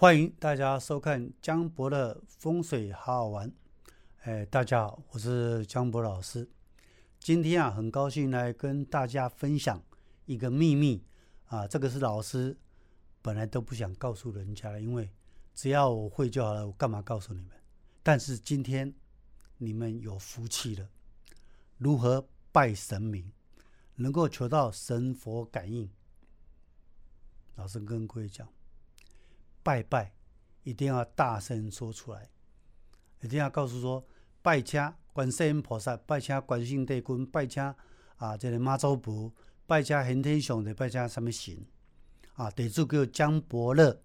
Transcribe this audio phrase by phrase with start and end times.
[0.00, 3.52] 欢迎大家收看江博的风水好好玩。
[4.22, 6.48] 哎，大家好，我是江博老师。
[7.18, 9.84] 今天啊，很高兴来跟大家分享
[10.24, 11.04] 一个秘密
[11.48, 11.68] 啊。
[11.68, 12.56] 这个是老师
[13.20, 15.10] 本来都不想告诉人家的，因为
[15.54, 17.50] 只要我会就好了，我干嘛告诉你们？
[18.02, 18.94] 但是今天
[19.58, 20.88] 你们有福气了，
[21.76, 23.30] 如何拜神明，
[23.96, 25.90] 能够求到神佛感应？
[27.56, 28.48] 老师跟各位讲。
[29.62, 30.12] 拜拜，
[30.62, 32.30] 一定要大声说出来，
[33.20, 34.04] 一定要告诉说
[34.42, 34.80] 拜请
[35.12, 37.62] 观世音菩萨，拜请观世帝君，拜请
[38.16, 39.32] 啊，这个妈祖婆，
[39.66, 41.66] 拜请玄天上帝，拜请什么神
[42.34, 42.50] 啊？
[42.50, 44.02] 地主叫江伯乐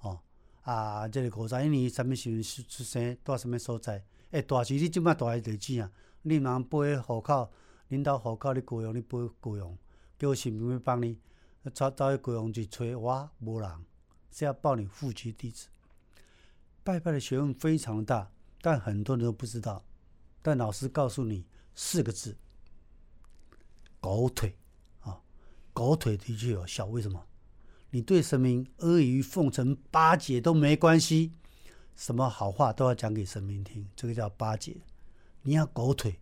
[0.00, 0.20] 哦
[0.62, 4.04] 啊，这个五十一年什么时出出生，住什么所在？
[4.32, 5.90] 诶，大是你即摆住诶地址啊？
[6.22, 7.50] 你茫背户口，
[7.88, 9.78] 领导户口你雇佣你背雇佣，
[10.18, 11.18] 叫神明要帮你，
[11.72, 13.70] 走走去雇佣就找我，无人。
[14.30, 15.66] 是要报你户籍地址。
[16.82, 18.30] 拜拜的学问非常大，
[18.62, 19.84] 但很多人都不知道。
[20.40, 22.36] 但老师告诉你四个字：
[24.00, 24.56] 狗腿
[25.00, 25.20] 啊！
[25.74, 26.86] 狗腿的确有效。
[26.86, 27.26] 为什么？
[27.90, 31.32] 你对神明阿谀奉承、巴结都没关系，
[31.94, 34.76] 什么好话都要讲给神明听，这个叫巴结。
[35.42, 36.18] 你要狗腿，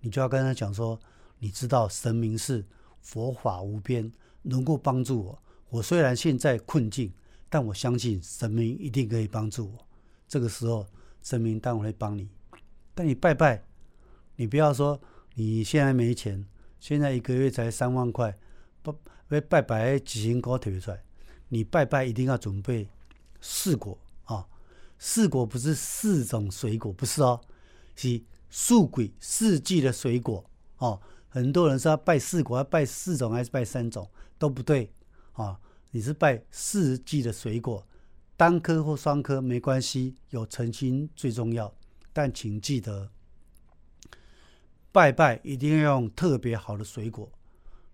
[0.00, 0.98] 你就要跟他讲说：
[1.38, 2.66] 你知道神明是
[3.00, 5.42] 佛法无边，能够帮助我。
[5.68, 7.12] 我虽然现在困境。
[7.54, 9.86] 但我相信神明一定可以帮助我。
[10.26, 10.84] 这个时候，
[11.22, 12.28] 神明当然会帮你。
[12.96, 13.62] 但你拜拜，
[14.34, 15.00] 你不要说
[15.34, 16.44] 你现在没钱，
[16.80, 18.36] 现在一个月才三万块，
[18.82, 18.92] 不
[19.28, 21.00] 拜拜拜几千高特别出来。
[21.48, 22.88] 你拜拜一定要准备
[23.40, 24.44] 四果啊！
[24.98, 27.40] 四果不是四种水果，不是哦，
[27.94, 30.44] 是四鬼四季的水果
[30.78, 31.00] 哦。
[31.28, 34.92] 很多人说要拜四果，要拜四种还是拜三种，都不对
[35.34, 35.60] 啊。
[35.94, 37.86] 你是拜四季的水果，
[38.36, 41.72] 单颗或双颗没关系，有诚心最重要。
[42.12, 43.08] 但请记得，
[44.90, 47.30] 拜拜一定要用特别好的水果，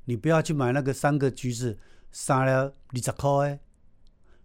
[0.06, 1.78] 你不要去买那个三个橘子
[2.10, 3.60] 三粒二十块的，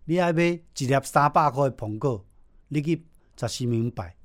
[0.04, 2.26] 你爱买一粒三百块的苹果，
[2.68, 3.06] 你去
[3.38, 4.18] 十四名拜，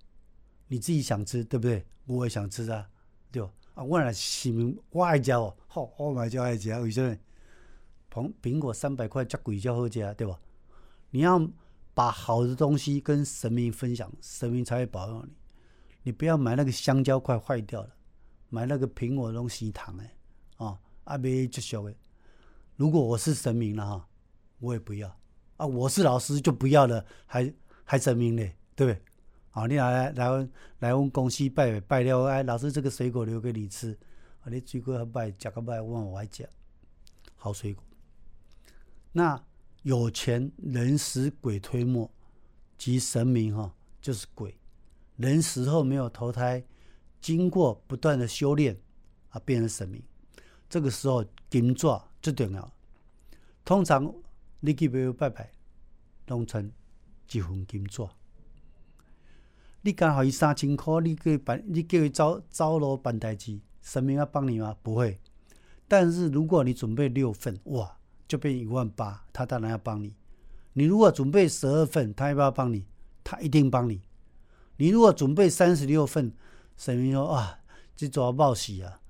[0.66, 1.86] 你自己想吃对不对？
[2.06, 2.84] 我也想吃啊，
[3.30, 3.48] 对吧？
[3.74, 7.16] 啊，我来市民我爱食哦，好，我买就爱食，为什么？
[8.12, 10.38] 苹苹果三百块，叫鬼叫喝家，对吧？
[11.10, 11.41] 你要
[11.94, 15.32] 把好的东西跟神明分享，神明才会保佑你。
[16.03, 17.91] 你不要买那个香蕉快坏掉了，
[18.49, 20.15] 买那个苹果东西糖哎，
[20.56, 21.97] 啊，阿别就小诶。
[22.76, 24.09] 如果我是神明了哈，
[24.60, 25.15] 我也不要
[25.56, 25.66] 啊。
[25.66, 27.53] 我是老师就不要了，还
[27.84, 29.03] 还神明嘞，对不对？
[29.50, 33.99] 啊，你来来来问公司拜拜了，哎，老师这个水果留给你吃，
[34.43, 36.49] 啊，你水果拜吃个拜，我我爱吃
[37.37, 37.84] 好水果。
[39.12, 39.43] 那
[39.82, 42.10] 有钱人死鬼推磨，
[42.78, 44.56] 即神明哈，就是鬼。
[45.16, 46.65] 人死后没有投胎，
[47.20, 48.78] 经过不断的修炼
[49.31, 50.03] 啊，变成神明。
[50.69, 52.72] 这个时候金爪最重要。
[53.65, 54.15] 通常
[54.60, 55.50] 你去庙拜拜，
[56.26, 56.70] 弄成
[57.32, 58.09] 一份金爪。
[59.82, 64.76] 你刚好伊三千块，你叫办，你叫伊走走路办代志，神明要帮你吗？
[64.82, 65.19] 不会。
[65.88, 67.99] 但是如果你准备六份，哇！
[68.30, 70.14] 就变一万八，他当然要帮你。
[70.74, 72.86] 你如果准备十二份，他要不要帮你？
[73.24, 74.00] 他一定帮你。
[74.76, 76.32] 你如果准备三十六份，
[76.76, 77.58] 神明说啊，
[77.96, 79.00] 这做报喜啊，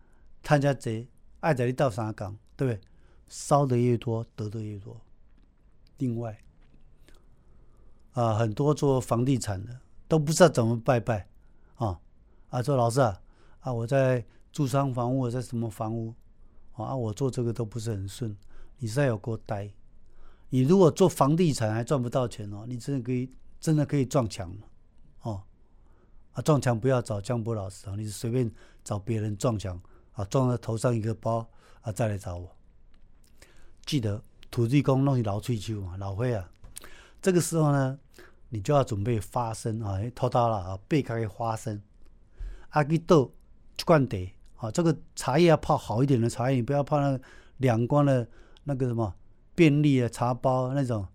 [0.43, 1.07] 他家贼
[1.41, 2.81] 爱在你到三港，对不对？
[3.29, 4.99] 烧的越多，得的越多。
[5.99, 6.39] 另外，
[8.13, 11.29] 啊，很多做房地产的都不知道怎么拜拜
[11.75, 12.01] 啊
[12.49, 13.21] 啊，说老师啊
[13.61, 16.15] 啊，我在住商房屋，在什么房屋
[16.73, 18.35] 啊，我做这个都不是很顺。
[18.81, 19.71] 你在有够呆！
[20.49, 23.31] 你如果做房地产还赚不到钱哦，你真的可以
[23.61, 24.53] 真的可以撞墙
[25.21, 25.43] 哦！
[26.33, 28.51] 啊，撞墙不要找江波老师啊，你随便
[28.83, 29.81] 找别人撞墙
[30.15, 31.47] 啊，撞在头上一个包
[31.83, 32.51] 啊，再来找我。
[33.85, 34.21] 记得
[34.51, 36.51] 土地公弄起老翠球嘛，老灰啊，
[37.21, 37.99] 这个时候呢，
[38.49, 41.81] 你就要准备花生啊，偷到了啊，备开花生，
[42.71, 43.33] 阿去豆
[43.79, 44.17] 一罐茶
[44.57, 47.21] 啊，这个茶叶要泡好一点的茶叶，你不要泡那个
[47.59, 48.27] 两光的。
[48.65, 49.15] 那个什么
[49.55, 51.07] 便利的茶包那种，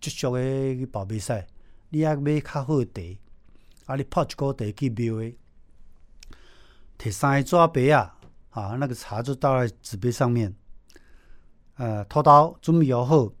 [0.00, 1.46] 就俗的宝贝赛，
[1.90, 3.18] 你要买较好茶，
[3.86, 5.36] 啊，你泡一锅茶去庙诶，
[6.98, 8.18] 摕三个纸杯啊，
[8.50, 10.54] 啊，那个茶就倒在纸杯上面，
[11.76, 13.32] 呃，拖刀准备好，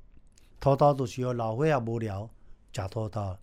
[0.60, 2.28] 拖刀都需要老岁也无聊，
[2.72, 3.38] 假拖刀。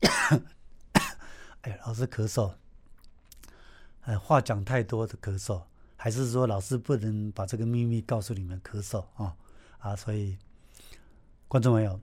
[1.62, 2.52] 哎，老师咳嗽，
[4.02, 5.62] 哎，话讲太多的咳嗽。
[6.04, 9.34] 还是说老师不能把这个秘密告诉你们咳嗽啊
[9.78, 9.96] 啊！
[9.96, 10.36] 所以
[11.48, 11.98] 观众朋友，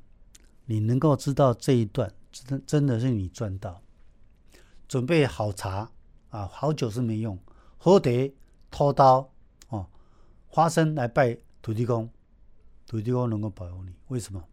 [0.65, 3.79] 你能够知道这一段，真真的是你赚到。
[4.87, 5.91] 准备好茶
[6.31, 7.37] 啊，好酒是没用，
[7.77, 8.09] 好茶、
[8.71, 9.31] 拖刀
[9.69, 9.87] 哦，
[10.47, 12.09] 花生来拜土地公，
[12.87, 13.93] 土地公能够保佑你。
[14.07, 14.43] 为什么？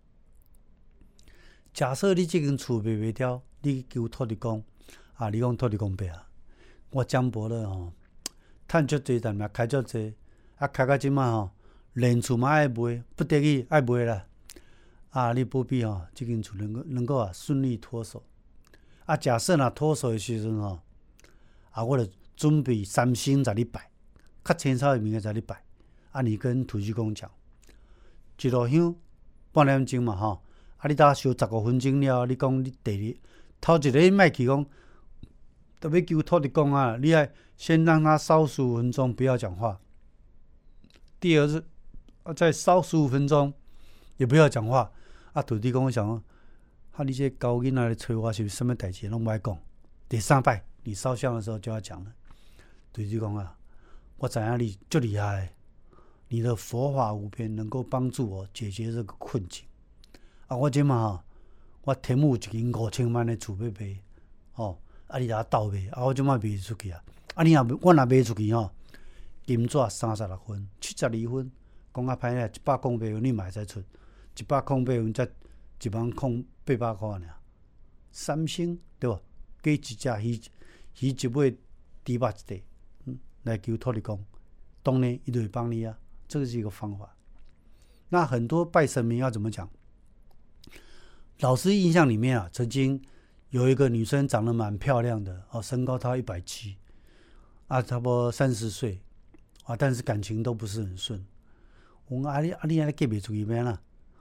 [1.73, 4.63] 假设你这根厝卖袂掉，你求土地公
[5.15, 6.29] 啊，你讲土地公伯啊，
[6.91, 7.95] 我江博了吼，
[8.69, 10.15] 趁足济，但嘛开足济，
[10.57, 11.51] 啊开到即满吼，
[11.95, 14.27] 连厝嘛爱卖，不得已爱卖啦。
[15.11, 18.23] 啊，你不必吼，即间厝能够能够啊顺利脱手。
[19.07, 20.81] 啊，假设若脱手的时阵吼，
[21.71, 23.91] 啊，我著准备三星在你拜，
[24.45, 25.65] 较清楚的物件在你拜。
[26.13, 27.31] 啊，你跟土地公讲，
[28.41, 28.95] 一路香
[29.51, 30.43] 半点钟嘛吼，
[30.77, 33.05] 啊，你搭烧十五分钟了，你讲你第二
[33.63, 34.67] 头一个卖去讲，
[35.81, 39.81] 特别求土地公啊，你爱先让他烧十五分钟，不要讲话。
[41.21, 41.65] 第二是
[42.23, 43.53] 啊，再烧十五分钟，
[44.17, 44.91] 也不要讲话。
[45.33, 46.23] 啊，土地公想。
[46.93, 47.05] 啊！
[47.05, 49.57] 你这高音仔咧催我，是什么代志拢唔爱讲。
[50.09, 52.13] 第三拜，你烧香的时候就要讲了。
[52.93, 53.57] 土地公啊，
[54.17, 55.53] 我知影你最厉害，
[56.27, 59.65] 你的佛法无边，能够帮助我解决这个困境。
[60.49, 61.23] 啊，我即嘛，
[61.83, 64.01] 我天幕一间五千万的储备备，
[64.55, 64.77] 哦，
[65.09, 67.03] 啊，你甲倒卖，啊，我即嘛卖出去啊。
[67.35, 68.71] 啊，你若我若卖出去吼，
[69.45, 71.51] 金纸三十六分，七十二分，
[71.93, 73.83] 讲啊歹咧，一百空八分你买再出，
[74.37, 75.29] 一百空八分才
[75.83, 76.45] 一万空。
[76.69, 77.23] 八百块尔，
[78.13, 79.19] 三星对吧？
[79.63, 80.39] 给一只鱼，
[81.01, 81.59] 鱼一尾猪
[82.05, 82.35] 肉一块，
[83.07, 84.23] 嗯，来求土地公，
[84.83, 87.17] 当然一会帮你啊，这个是一个方法。
[88.11, 89.67] 那很多拜神明要怎么讲？
[91.41, 93.03] 老师印象里面啊，曾经
[93.51, 96.77] 有一个女生长得蛮漂亮的哦，身高她一百七，
[97.67, 99.01] 啊，差不多三十岁
[99.65, 101.25] 啊，但是感情都不是很顺。
[102.09, 103.81] 我讲阿你阿你阿嫁袂出去咩啦？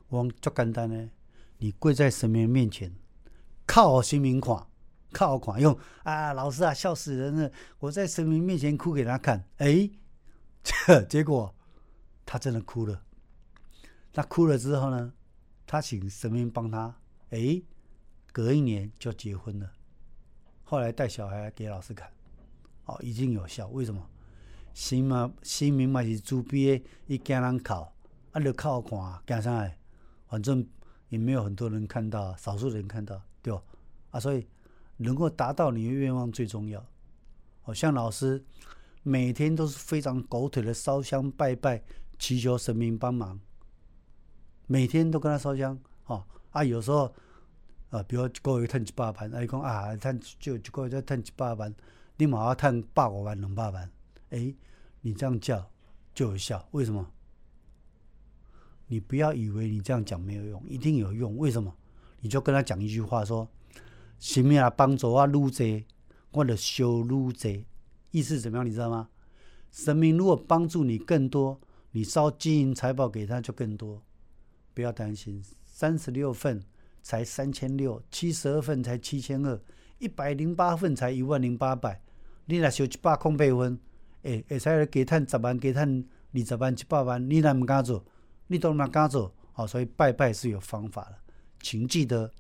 [0.09, 1.09] 我讲足简单呢。
[1.59, 2.95] 你跪在神明面前，
[3.65, 4.68] 靠神明看，
[5.12, 6.31] 靠看用啊！
[6.33, 7.51] 老师啊，笑死人了！
[7.80, 9.89] 我在神明面前哭给他看，哎，
[11.09, 11.56] 结果
[12.27, 13.01] 他真的哭了。
[14.13, 15.13] 他哭了之后呢，
[15.65, 16.95] 他请神明帮他，
[17.31, 17.59] 哎，
[18.37, 19.67] 隔一年就结婚了。
[20.63, 22.07] 后来带小孩给老师看，
[22.85, 23.67] 哦，已经有效。
[23.69, 24.07] 为什么？
[24.75, 27.91] 神嘛，神明嘛是猪逼伊惊人靠，
[28.33, 29.75] 啊，就靠看，惊啥来？
[30.27, 30.63] 反正。
[31.09, 33.63] 也没有很多人看到，少数人看到，对吧？
[34.11, 34.45] 啊，所以
[34.97, 36.85] 能够达到你的愿望最重要。
[37.61, 38.43] 好像老师
[39.03, 41.81] 每天都是非常狗腿的烧香拜拜，
[42.19, 43.39] 祈求神明帮忙。
[44.67, 47.15] 每天都跟他烧香，哦啊，有时候
[47.89, 51.73] 啊，比如一个月赚一百万，啊，伊讲啊，赚就一个月再赚一百万，
[52.17, 53.89] 你马上赚百五万、两百万，
[54.29, 54.53] 哎，
[55.01, 55.69] 你这样叫
[56.13, 57.11] 就有效，为什么？
[58.87, 61.37] 你不要以为你这样讲没有用，一定有用。
[61.37, 61.75] 为什么？
[62.21, 63.47] 你就跟他讲一句话，说
[64.17, 65.85] ：“神明啊，帮助我愈济，
[66.31, 67.65] 我的修愈济。”
[68.11, 68.65] 意思怎么样？
[68.65, 69.09] 你知道吗？
[69.71, 71.59] 神明如果帮助你更多，
[71.91, 74.01] 你烧金银财宝给他就更多。
[74.73, 76.63] 不要担心，三十六份
[77.01, 79.59] 才三千六，七十二份才七千二，
[79.99, 82.01] 一百零八份才一万零八百。
[82.45, 83.79] 你若收一百空八分，
[84.23, 88.05] 诶，会使加赚十万，加赚二十万、一百万，你若毋敢做？
[88.47, 91.17] 你都那干做，好，所以拜拜是有方法的，
[91.61, 92.31] 请记得，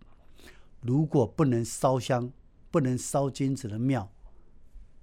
[0.81, 2.31] 如果不能烧香、
[2.71, 4.09] 不能烧金子的庙，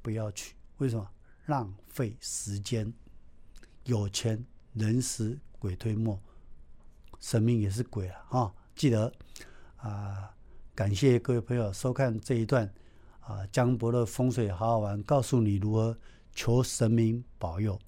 [0.00, 0.54] 不要去。
[0.78, 1.08] 为什么？
[1.46, 2.92] 浪费时间。
[3.84, 4.42] 有钱
[4.73, 6.18] 人死鬼推磨，
[7.20, 8.25] 神明也是鬼啊！
[8.28, 9.12] 哈，记得
[9.76, 10.31] 啊！
[10.75, 12.69] 感谢各位朋友收看这一段
[13.21, 15.97] 啊，江伯的风水好好玩，告诉你如何
[16.35, 17.78] 求神明保佑。